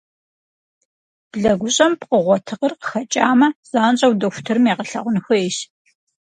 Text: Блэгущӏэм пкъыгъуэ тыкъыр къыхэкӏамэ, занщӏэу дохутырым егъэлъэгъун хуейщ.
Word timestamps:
Блэгущӏэм 1.31 1.93
пкъыгъуэ 1.99 2.37
тыкъыр 2.45 2.73
къыхэкӏамэ, 2.81 3.47
занщӏэу 3.69 4.13
дохутырым 4.19 4.65
егъэлъэгъун 4.71 5.17
хуейщ. 5.25 5.57